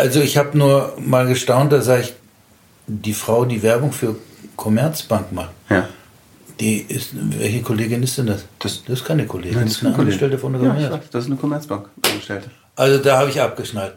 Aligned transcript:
Also 0.00 0.20
ich 0.20 0.36
habe 0.36 0.56
nur 0.56 0.94
mal 0.98 1.26
gestaunt, 1.26 1.72
da 1.72 1.80
sage 1.82 2.02
ich, 2.02 2.14
die 2.86 3.12
Frau, 3.14 3.44
die 3.44 3.62
Werbung 3.62 3.92
für 3.92 4.16
Commerzbank 4.56 5.30
macht. 5.32 5.50
Ja. 5.68 5.86
Die 6.58 6.78
ist, 6.80 7.10
welche 7.14 7.62
Kollegin 7.62 8.02
ist 8.02 8.18
denn 8.18 8.26
das? 8.26 8.44
Das- 8.58 8.82
das 8.84 9.00
ist 9.00 9.04
keine 9.04 9.26
Kollegin, 9.26 9.56
Nein, 9.58 9.66
das 9.68 9.76
ist 9.76 9.84
eine 9.86 9.94
Angestellte 9.94 10.38
von 10.38 10.52
der 10.52 10.62
Ja, 10.62 10.68
ich 10.68 10.74
Commerz. 10.74 10.92
weiß, 10.92 11.10
das 11.10 11.24
ist 11.24 11.30
eine 11.30 11.36
Commerzbank 11.36 11.88
Angestellte. 12.06 12.50
Also 12.76 12.98
da 13.02 13.18
habe 13.18 13.30
ich 13.30 13.40
abgeschnallt. 13.40 13.94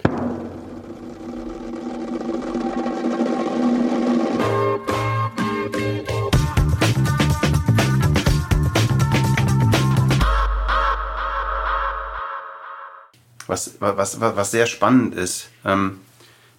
Was, 13.54 13.76
was, 13.80 14.20
was, 14.20 14.36
was 14.36 14.50
sehr 14.50 14.66
spannend 14.66 15.14
ist, 15.14 15.50
ähm, 15.64 16.00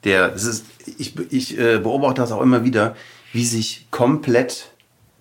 der, 0.05 0.33
es 0.33 0.45
ist, 0.45 0.65
ich, 0.97 1.19
ich 1.33 1.59
äh, 1.59 1.79
beobachte 1.79 2.21
das 2.21 2.31
auch 2.31 2.41
immer 2.41 2.63
wieder, 2.63 2.95
wie 3.33 3.45
sich 3.45 3.89
komplett 3.91 4.71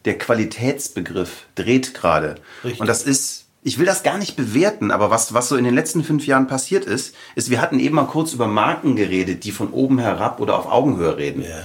der 0.05 0.20
Qualitätsbegriff 0.20 1.48
dreht 1.55 1.95
gerade. 1.95 2.36
Und 2.78 2.86
das 2.86 3.02
ist, 3.02 3.45
ich 3.64 3.80
will 3.80 3.88
das 3.88 4.04
gar 4.04 4.20
nicht 4.20 4.36
bewerten, 4.36 4.91
aber 4.91 5.09
was, 5.09 5.34
was 5.34 5.50
so 5.50 5.55
in 5.55 5.64
den 5.64 5.73
letzten 5.73 6.04
fünf 6.04 6.28
Jahren 6.28 6.45
passiert 6.45 6.86
ist, 6.86 7.16
ist, 7.34 7.50
wir 7.50 7.59
hatten 7.59 7.80
eben 7.80 7.95
mal 7.95 8.05
kurz 8.05 8.34
über 8.34 8.48
Marken 8.48 8.95
geredet, 8.95 9.44
die 9.44 9.52
von 9.52 9.72
oben 9.72 9.98
herab 9.98 10.40
oder 10.40 10.59
auf 10.59 10.72
Augenhöhe 10.72 11.17
reden. 11.17 11.42
Ja. 11.42 11.64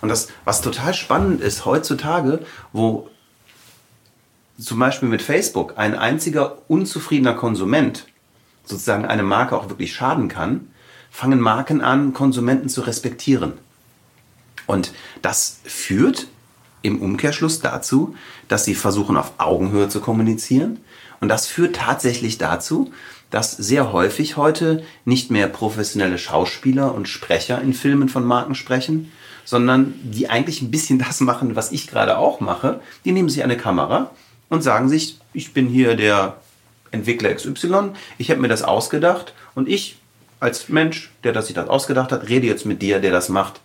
Und 0.00 0.10
das, 0.10 0.28
was 0.44 0.60
total 0.60 0.94
spannend 0.94 1.40
ist 1.40 1.64
heutzutage, 1.64 2.44
wo 2.72 3.08
zum 4.60 4.78
Beispiel 4.78 5.08
mit 5.08 5.22
Facebook 5.22 5.74
ein 5.76 5.96
einziger 5.96 6.58
unzufriedener 6.68 7.34
Konsument 7.34 8.06
sozusagen 8.70 9.04
eine 9.04 9.22
Marke 9.22 9.56
auch 9.56 9.68
wirklich 9.68 9.92
schaden 9.92 10.28
kann, 10.28 10.68
fangen 11.10 11.40
Marken 11.40 11.80
an, 11.80 12.12
Konsumenten 12.12 12.68
zu 12.68 12.82
respektieren. 12.82 13.54
Und 14.66 14.92
das 15.22 15.60
führt 15.64 16.28
im 16.82 17.02
Umkehrschluss 17.02 17.60
dazu, 17.60 18.14
dass 18.48 18.64
sie 18.64 18.74
versuchen, 18.74 19.16
auf 19.16 19.32
Augenhöhe 19.38 19.88
zu 19.88 20.00
kommunizieren. 20.00 20.78
Und 21.20 21.28
das 21.28 21.46
führt 21.46 21.76
tatsächlich 21.76 22.38
dazu, 22.38 22.92
dass 23.30 23.52
sehr 23.52 23.92
häufig 23.92 24.36
heute 24.36 24.82
nicht 25.04 25.30
mehr 25.30 25.48
professionelle 25.48 26.18
Schauspieler 26.18 26.94
und 26.94 27.08
Sprecher 27.08 27.60
in 27.60 27.74
Filmen 27.74 28.08
von 28.08 28.24
Marken 28.24 28.54
sprechen, 28.54 29.12
sondern 29.44 29.94
die 30.02 30.30
eigentlich 30.30 30.62
ein 30.62 30.70
bisschen 30.70 30.98
das 30.98 31.20
machen, 31.20 31.56
was 31.56 31.72
ich 31.72 31.86
gerade 31.86 32.18
auch 32.18 32.40
mache. 32.40 32.80
Die 33.04 33.12
nehmen 33.12 33.28
sich 33.28 33.42
eine 33.44 33.56
Kamera 33.56 34.10
und 34.48 34.62
sagen 34.62 34.88
sich, 34.88 35.18
ich 35.32 35.52
bin 35.52 35.68
hier 35.68 35.96
der 35.96 36.36
Entwickler 36.90 37.34
XY, 37.34 37.92
ich 38.18 38.30
habe 38.30 38.40
mir 38.40 38.48
das 38.48 38.62
ausgedacht 38.62 39.34
und 39.54 39.68
ich 39.68 39.96
als 40.40 40.68
Mensch, 40.68 41.10
der 41.22 41.32
das 41.32 41.46
sich 41.46 41.54
das 41.54 41.68
ausgedacht 41.68 42.12
hat, 42.12 42.28
rede 42.28 42.46
jetzt 42.46 42.66
mit 42.66 42.82
dir, 42.82 42.98
der 42.98 43.12
das 43.12 43.28
macht. 43.28 43.60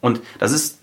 Und 0.00 0.20
das 0.38 0.52
ist 0.52 0.78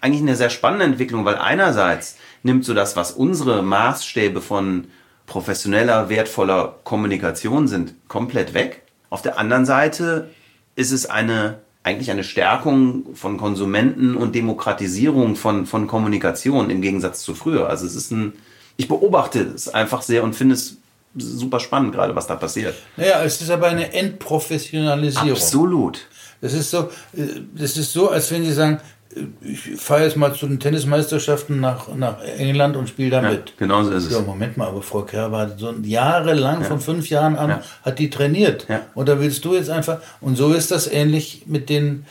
eigentlich 0.00 0.22
eine 0.22 0.36
sehr 0.36 0.50
spannende 0.50 0.86
Entwicklung, 0.86 1.24
weil 1.24 1.36
einerseits 1.36 2.16
nimmt 2.42 2.64
so 2.64 2.74
das, 2.74 2.96
was 2.96 3.12
unsere 3.12 3.62
Maßstäbe 3.62 4.40
von 4.40 4.86
professioneller, 5.26 6.08
wertvoller 6.08 6.76
Kommunikation 6.84 7.68
sind, 7.68 7.94
komplett 8.08 8.54
weg. 8.54 8.82
Auf 9.10 9.22
der 9.22 9.38
anderen 9.38 9.66
Seite 9.66 10.30
ist 10.74 10.92
es 10.92 11.06
eine, 11.06 11.58
eigentlich 11.82 12.10
eine 12.10 12.24
Stärkung 12.24 13.14
von 13.14 13.36
Konsumenten 13.36 14.16
und 14.16 14.34
Demokratisierung 14.34 15.36
von, 15.36 15.66
von 15.66 15.86
Kommunikation 15.86 16.70
im 16.70 16.80
Gegensatz 16.80 17.22
zu 17.22 17.34
früher. 17.34 17.68
Also 17.68 17.84
es 17.84 17.94
ist 17.94 18.10
ein, 18.10 18.32
ich 18.76 18.88
beobachte 18.88 19.40
es 19.40 19.68
einfach 19.68 20.02
sehr 20.02 20.22
und 20.22 20.34
finde 20.34 20.54
es 20.54 20.78
super 21.16 21.60
spannend 21.60 21.92
gerade, 21.94 22.14
was 22.14 22.26
da 22.26 22.36
passiert. 22.36 22.74
Naja, 22.96 23.22
es 23.24 23.40
ist 23.40 23.50
aber 23.50 23.66
eine 23.68 23.92
Entprofessionalisierung. 23.92 25.30
Absolut. 25.32 26.00
Das 26.40 26.52
ist 26.52 26.70
so, 26.70 26.90
äh, 27.16 27.40
das 27.56 27.76
ist 27.76 27.92
so, 27.92 28.10
als 28.10 28.30
wenn 28.30 28.44
Sie 28.44 28.52
sagen, 28.52 28.78
äh, 29.14 29.20
ich 29.44 29.80
fahre 29.80 30.04
jetzt 30.04 30.16
mal 30.16 30.32
zu 30.34 30.46
den 30.46 30.60
Tennismeisterschaften 30.60 31.58
nach, 31.60 31.88
nach 31.96 32.22
England 32.22 32.76
und 32.76 32.88
spiele 32.88 33.10
da 33.10 33.22
Ja, 33.22 33.30
mit. 33.30 33.56
genau 33.58 33.82
so 33.82 33.90
ist 33.90 34.04
es. 34.06 34.12
Ja, 34.12 34.20
Moment 34.20 34.56
mal, 34.56 34.68
aber 34.68 34.82
Frau 34.82 35.02
Kerber 35.02 35.38
hat 35.38 35.58
so 35.58 35.72
jahrelang, 35.82 36.62
von 36.64 36.80
fünf 36.80 37.08
Jahren 37.10 37.36
an, 37.36 37.50
Ja. 37.50 37.62
hat 37.84 37.98
die 37.98 38.10
trainiert. 38.10 38.66
Ja. 38.68 38.82
Und 38.94 39.08
da 39.08 39.18
willst 39.20 39.44
du 39.44 39.54
jetzt 39.54 39.70
einfach, 39.70 39.98
und 40.20 40.36
so 40.36 40.52
ist 40.52 40.70
das 40.70 40.86
ähnlich 40.86 41.42
mit 41.46 41.68
den, 41.68 42.06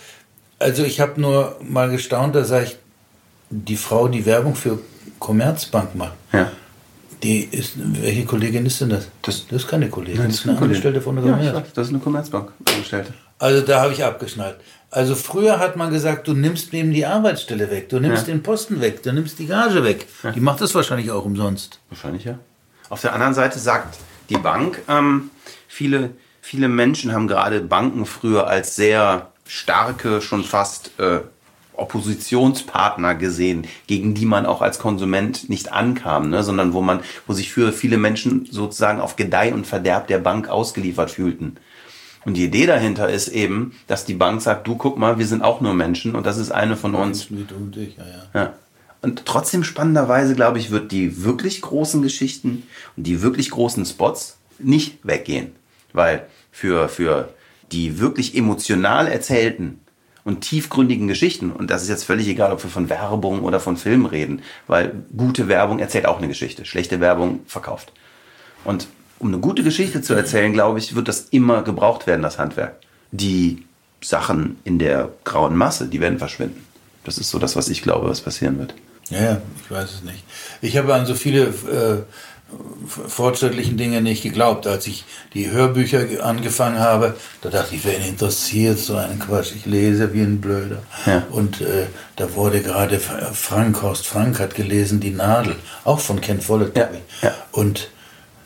also 0.60 0.84
ich 0.84 1.00
habe 1.00 1.22
nur 1.22 1.56
mal 1.62 1.90
gestaunt, 1.90 2.36
da 2.36 2.44
sage 2.44 2.66
ich, 2.66 2.78
die 3.50 3.78
Frau, 3.78 4.10
die 4.10 4.26
Werbung 4.26 4.56
für 4.56 4.80
Commerzbank 5.20 5.96
macht, 5.96 6.14
Ja. 6.34 6.52
Die 7.24 7.44
ist, 7.46 7.74
welche 7.76 8.26
Kollegin 8.26 8.66
ist 8.66 8.82
denn 8.82 8.90
das? 8.90 9.08
Das- 9.22 9.48
das 9.48 9.64
ist 9.64 9.68
keine 9.68 9.90
Kollegin, 9.90 10.20
Nein, 10.22 10.30
das 10.30 10.40
ist 10.42 10.48
eine 10.48 10.58
Angestellte 10.60 11.02
von 11.02 11.16
der 11.16 11.26
ja, 11.26 11.32
Commerz. 11.32 11.48
ich 11.50 11.54
weiß, 11.64 11.74
das 11.74 11.88
ist 11.88 11.94
eine 11.94 12.04
Commerzbank 12.04 12.52
Angestellte. 12.70 13.14
Also 13.40 13.62
da 13.66 13.82
habe 13.82 13.94
ich 13.94 14.04
abgeschnallt. 14.04 14.58
Also 14.90 15.16
früher 15.16 15.60
hat 15.60 15.76
man 15.76 15.92
gesagt, 15.92 16.28
du 16.28 16.34
nimmst 16.34 16.72
ihm 16.74 16.92
die 16.94 17.06
Arbeitsstelle 17.06 17.70
weg, 17.70 17.90
du 17.90 18.00
nimmst 18.00 18.28
Ja. 18.28 18.34
den 18.34 18.42
Posten 18.44 18.80
weg, 18.82 19.04
du 19.04 19.12
nimmst 19.12 19.38
die 19.40 19.46
Gage 19.48 19.84
weg. 19.84 20.08
Die 20.34 20.40
macht 20.40 20.62
das 20.62 20.74
wahrscheinlich 20.76 21.12
auch 21.12 21.26
umsonst. 21.26 21.80
Wahrscheinlich 21.90 22.24
ja. 22.26 22.40
Auf 22.90 23.02
der 23.02 23.14
anderen 23.14 23.34
Seite 23.34 23.60
sagt 23.60 23.98
die 24.30 24.38
Bank, 24.38 24.82
ähm, 24.88 25.30
viele, 25.68 26.12
viele 26.42 26.68
Menschen 26.70 27.12
haben 27.12 27.28
gerade 27.28 27.62
Banken 27.62 28.06
früher 28.06 28.48
als 28.48 28.76
sehr 28.76 29.32
starke, 29.46 30.22
schon 30.22 30.44
fast 30.44 30.92
äh, 31.00 31.20
Oppositionspartner 31.78 33.16
gesehen, 33.16 33.66
gegen 33.88 34.14
die 34.14 34.26
man 34.26 34.46
auch 34.46 34.62
als 34.62 34.80
Konsument 34.80 35.50
nicht 35.50 35.72
ankam, 35.72 36.30
ne, 36.30 36.44
sondern 36.44 36.74
wo 36.74 36.82
man, 36.82 37.02
wo 37.26 37.34
sich 37.34 37.52
für 37.52 37.72
viele 37.72 37.98
Menschen 37.98 38.48
sozusagen 38.50 39.00
auf 39.00 39.16
Gedeih 39.16 39.54
und 39.54 39.68
Verderb 39.68 40.08
der 40.08 40.20
Bank 40.20 40.50
ausgeliefert 40.50 41.12
fühlten. 41.12 41.58
Und 42.26 42.36
die 42.36 42.44
Idee 42.44 42.66
dahinter 42.66 43.10
ist 43.10 43.30
eben, 43.30 43.74
dass 43.88 44.04
die 44.04 44.16
Bank 44.16 44.42
sagt, 44.42 44.68
du 44.68 44.76
guck 44.76 44.98
mal, 44.98 45.18
wir 45.18 45.28
sind 45.28 45.44
auch 45.44 45.62
nur 45.62 45.74
Menschen 45.74 46.14
und 46.14 46.26
das 46.26 46.38
ist 46.38 46.52
eine 46.52 46.76
von 46.76 46.94
uns. 46.94 47.30
Ja. 48.34 48.54
Und 49.02 49.26
trotzdem 49.26 49.64
spannenderweise, 49.64 50.36
glaube 50.36 50.60
ich, 50.60 50.72
wird 50.72 50.92
die 50.92 51.24
wirklich 51.24 51.62
großen 51.62 52.02
Geschichten 52.02 52.64
und 52.98 53.04
die 53.04 53.22
wirklich 53.22 53.52
großen 53.52 53.86
Spots 53.86 54.38
nicht 54.60 54.98
weggehen. 55.04 55.52
Weil 55.94 56.28
für, 56.52 56.90
für 56.90 57.30
die 57.72 58.00
wirklich 58.00 58.36
emotional 58.36 59.08
erzählten 59.08 59.80
und 60.28 60.42
tiefgründigen 60.42 61.08
Geschichten, 61.08 61.54
und 61.54 61.72
das 61.72 61.84
ist 61.84 61.88
jetzt 61.88 62.04
völlig 62.04 62.28
egal, 62.28 62.52
ob 62.52 62.62
wir 62.62 62.70
von 62.70 62.90
Werbung 62.90 63.44
oder 63.44 63.62
von 63.62 63.78
Film 63.78 64.06
reden, 64.06 64.42
weil 64.68 64.92
gute 65.16 65.48
Werbung 65.48 65.80
erzählt 65.80 66.06
auch 66.06 66.18
eine 66.18 66.28
Geschichte, 66.28 66.66
schlechte 66.66 67.00
Werbung 67.00 67.40
verkauft. 67.48 67.94
Und 68.66 68.88
um 69.20 69.30
eine 69.30 69.40
gute 69.40 69.64
Geschichte 69.64 70.02
zu 70.02 70.14
erzählen, 70.14 70.52
glaube 70.52 70.80
ich, 70.80 70.96
wird 70.96 71.08
das 71.08 71.30
immer 71.32 71.62
gebraucht 71.62 72.08
werden, 72.08 72.24
das 72.24 72.40
Handwerk. 72.40 72.76
Die 73.14 73.64
Sachen 74.02 74.58
in 74.66 74.80
der 74.80 75.14
grauen 75.24 75.56
Masse, 75.56 75.88
die 75.88 76.02
werden 76.02 76.20
verschwinden. 76.20 76.62
Das 77.06 77.18
ist 77.18 77.30
so 77.30 77.40
das, 77.40 77.56
was 77.56 77.70
ich 77.70 77.82
glaube, 77.82 78.10
was 78.10 78.20
passieren 78.20 78.60
wird. 78.60 78.74
Ja, 79.10 79.22
ja, 79.22 79.42
ich 79.64 79.72
weiß 79.72 79.94
es 79.94 80.04
nicht. 80.04 80.26
Ich 80.62 80.76
habe 80.76 80.94
an 80.94 81.06
so 81.06 81.16
viele 81.16 81.44
äh, 81.44 82.04
fortschrittlichen 82.88 83.78
Dinge 83.78 84.02
nicht 84.02 84.24
geglaubt. 84.24 84.68
Als 84.68 84.88
ich 84.88 85.04
die 85.34 85.52
Hörbücher 85.52 86.06
ge- 86.06 86.20
angefangen 86.20 86.80
habe, 86.80 87.16
da 87.42 87.50
dachte 87.50 87.76
ich, 87.76 87.86
wen 87.86 88.02
interessiert 88.04 88.80
so 88.80 88.96
einen 88.96 89.20
Quatsch? 89.20 89.52
Ich 89.56 89.66
lese 89.66 90.14
wie 90.14 90.22
ein 90.22 90.40
Blöder. 90.40 90.84
Ja. 91.06 91.24
Und 91.30 91.62
äh, 91.62 91.88
da 92.16 92.34
wurde 92.36 92.62
gerade 92.62 93.00
Frank, 93.00 93.82
Horst 93.82 94.08
Frank 94.08 94.40
hat 94.40 94.56
gelesen 94.56 95.00
Die 95.00 95.12
Nadel, 95.12 95.56
auch 95.84 96.00
von 96.00 96.22
Ken 96.22 96.40
Follett. 96.42 96.78
Ja, 96.78 96.90
ja. 97.22 97.34
Und 97.52 97.90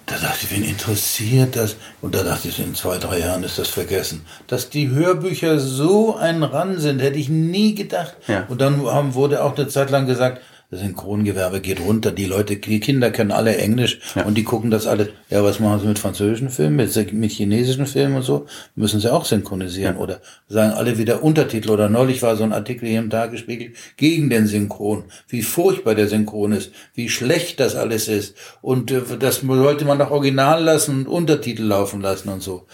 da 0.07 0.15
dachte 0.17 0.39
ich, 0.45 0.51
wen 0.51 0.63
interessiert 0.65 1.55
das? 1.55 1.75
Und 2.01 2.15
da 2.15 2.23
dachte 2.23 2.47
ich, 2.49 2.59
in 2.59 2.75
zwei, 2.75 2.97
drei 2.97 3.19
Jahren 3.19 3.43
ist 3.43 3.57
das 3.59 3.69
vergessen. 3.69 4.25
Dass 4.47 4.69
die 4.69 4.89
Hörbücher 4.89 5.59
so 5.59 6.17
ein 6.17 6.43
Ran 6.43 6.79
sind, 6.79 6.99
hätte 6.99 7.17
ich 7.19 7.29
nie 7.29 7.75
gedacht. 7.75 8.15
Und 8.49 8.59
dann 8.59 8.85
haben, 8.87 9.13
wurde 9.13 9.43
auch 9.43 9.55
eine 9.55 9.67
Zeit 9.69 9.89
lang 9.89 10.07
gesagt, 10.07 10.41
das 10.71 10.79
Synchrongewerbe 10.79 11.59
geht 11.59 11.81
runter. 11.81 12.13
Die 12.13 12.25
Leute, 12.25 12.55
die 12.55 12.79
Kinder 12.79 13.11
können 13.11 13.31
alle 13.31 13.57
Englisch 13.57 13.99
und 14.25 14.35
die 14.35 14.45
gucken 14.45 14.71
das 14.71 14.87
alle. 14.87 15.09
Ja, 15.29 15.43
was 15.43 15.59
machen 15.59 15.81
sie 15.81 15.87
mit 15.87 15.99
französischen 15.99 16.49
Filmen, 16.49 16.77
mit, 16.77 17.13
mit 17.13 17.31
chinesischen 17.31 17.85
Filmen 17.85 18.15
und 18.15 18.21
so? 18.21 18.45
Müssen 18.75 19.01
sie 19.01 19.11
auch 19.11 19.25
synchronisieren 19.25 19.97
oder 19.97 20.21
sagen 20.47 20.71
alle 20.71 20.97
wieder 20.97 21.23
Untertitel. 21.23 21.71
Oder 21.71 21.89
neulich 21.89 22.21
war 22.21 22.37
so 22.37 22.45
ein 22.45 22.53
Artikel 22.53 22.87
hier 22.87 22.99
im 22.99 23.09
Tagesspiegel 23.09 23.73
gegen 23.97 24.29
den 24.29 24.47
Synchron. 24.47 25.03
Wie 25.27 25.41
furchtbar 25.41 25.93
der 25.93 26.07
Synchron 26.07 26.53
ist, 26.53 26.71
wie 26.93 27.09
schlecht 27.09 27.59
das 27.59 27.75
alles 27.75 28.07
ist. 28.07 28.37
Und 28.61 28.91
äh, 28.91 29.01
das 29.19 29.41
sollte 29.41 29.83
man 29.83 29.99
doch 29.99 30.09
original 30.09 30.63
lassen 30.63 31.01
und 31.01 31.07
Untertitel 31.07 31.63
laufen 31.63 31.99
lassen 31.99 32.29
und 32.29 32.41
so. 32.41 32.65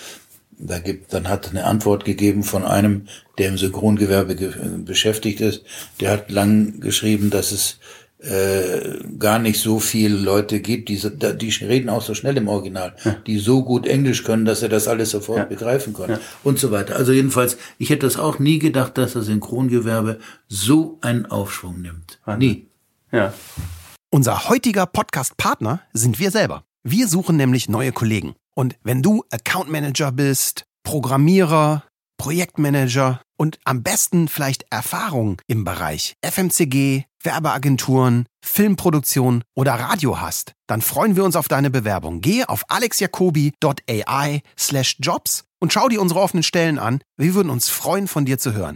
Da 0.59 0.79
gibt, 0.79 1.13
dann 1.13 1.29
hat 1.29 1.49
eine 1.49 1.65
Antwort 1.65 2.03
gegeben 2.03 2.43
von 2.43 2.65
einem, 2.65 3.07
der 3.37 3.49
im 3.49 3.57
Synchrongewerbe 3.57 4.35
ge 4.35 4.51
beschäftigt 4.77 5.39
ist. 5.39 5.63
Der 5.99 6.11
hat 6.11 6.31
lang 6.31 6.79
geschrieben, 6.79 7.29
dass 7.29 7.51
es 7.51 7.79
äh, 8.19 8.97
gar 9.19 9.37
nicht 9.37 9.59
so 9.59 9.79
viele 9.79 10.17
Leute 10.17 10.59
gibt, 10.59 10.89
die, 10.89 10.99
die 10.99 11.65
reden 11.65 11.89
auch 11.89 12.01
so 12.01 12.15
schnell 12.15 12.35
im 12.37 12.47
Original, 12.47 12.95
die 13.27 13.37
so 13.37 13.63
gut 13.63 13.85
Englisch 13.85 14.23
können, 14.23 14.45
dass 14.45 14.61
sie 14.61 14.69
das 14.69 14.87
alles 14.87 15.11
sofort 15.11 15.49
begreifen 15.49 15.93
können 15.93 16.17
und 16.43 16.57
so 16.57 16.71
weiter. 16.71 16.95
Also 16.95 17.11
jedenfalls, 17.11 17.57
ich 17.77 17.91
hätte 17.91 18.07
das 18.07 18.17
auch 18.17 18.39
nie 18.39 18.57
gedacht, 18.57 18.97
dass 18.97 19.13
das 19.13 19.27
Synchrongewerbe 19.27 20.19
so 20.47 20.97
einen 21.01 21.27
Aufschwung 21.27 21.81
nimmt. 21.81 22.19
Nie. 22.39 22.67
Ja. 23.11 23.33
Unser 24.09 24.49
heutiger 24.49 24.87
Podcast-Partner 24.87 25.81
sind 25.93 26.17
wir 26.17 26.31
selber. 26.31 26.63
Wir 26.83 27.07
suchen 27.07 27.35
nämlich 27.35 27.69
neue 27.69 27.91
Kollegen. 27.91 28.33
Und 28.57 28.75
wenn 28.83 29.03
du 29.03 29.23
Account 29.29 29.69
Manager 29.69 30.11
bist, 30.11 30.65
Programmierer, 30.81 31.83
Projektmanager 32.17 33.21
und 33.37 33.59
am 33.65 33.83
besten 33.83 34.27
vielleicht 34.27 34.65
Erfahrung 34.71 35.39
im 35.45 35.63
Bereich 35.63 36.15
FMCG, 36.25 37.03
Werbeagenturen, 37.21 38.25
Filmproduktion 38.43 39.43
oder 39.55 39.73
Radio 39.73 40.19
hast, 40.19 40.53
dann 40.65 40.81
freuen 40.81 41.15
wir 41.15 41.23
uns 41.23 41.35
auf 41.35 41.47
deine 41.47 41.69
Bewerbung. 41.69 42.19
Gehe 42.21 42.49
auf 42.49 42.63
alexjacobi.ai 42.69 44.41
slash 44.57 44.95
jobs 45.01 45.43
und 45.59 45.71
schau 45.71 45.87
dir 45.87 46.01
unsere 46.01 46.19
offenen 46.19 46.41
Stellen 46.41 46.79
an. 46.79 47.01
Wir 47.15 47.35
würden 47.35 47.51
uns 47.51 47.69
freuen, 47.69 48.07
von 48.07 48.25
dir 48.25 48.39
zu 48.39 48.53
hören. 48.53 48.75